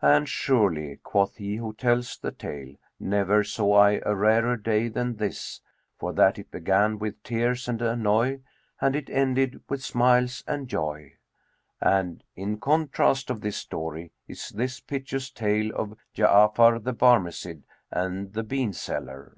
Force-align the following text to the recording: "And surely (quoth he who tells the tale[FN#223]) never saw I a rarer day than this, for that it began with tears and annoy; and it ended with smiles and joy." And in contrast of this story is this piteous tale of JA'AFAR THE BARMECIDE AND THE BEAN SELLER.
"And 0.00 0.28
surely 0.28 1.00
(quoth 1.02 1.38
he 1.38 1.56
who 1.56 1.74
tells 1.74 2.16
the 2.16 2.30
tale[FN#223]) 2.30 2.78
never 3.00 3.42
saw 3.42 3.72
I 3.72 4.00
a 4.06 4.14
rarer 4.14 4.56
day 4.56 4.86
than 4.86 5.16
this, 5.16 5.60
for 5.98 6.12
that 6.12 6.38
it 6.38 6.52
began 6.52 7.00
with 7.00 7.20
tears 7.24 7.66
and 7.66 7.82
annoy; 7.82 8.42
and 8.80 8.94
it 8.94 9.10
ended 9.10 9.60
with 9.68 9.82
smiles 9.82 10.44
and 10.46 10.68
joy." 10.68 11.14
And 11.80 12.22
in 12.36 12.60
contrast 12.60 13.28
of 13.28 13.40
this 13.40 13.56
story 13.56 14.12
is 14.28 14.50
this 14.50 14.78
piteous 14.78 15.30
tale 15.32 15.74
of 15.74 15.98
JA'AFAR 16.14 16.78
THE 16.84 16.92
BARMECIDE 16.92 17.64
AND 17.90 18.34
THE 18.34 18.44
BEAN 18.44 18.72
SELLER. 18.72 19.36